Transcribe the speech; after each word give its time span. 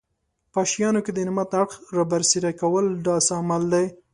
په 0.53 0.59
شیانو 0.71 0.99
کې 1.05 1.11
د 1.13 1.19
نعمت 1.27 1.49
اړخ 1.61 1.71
رابرسېره 1.97 2.51
کول 2.61 2.85
داسې 3.07 3.31
عمل 3.41 3.63
دی. 3.73 3.85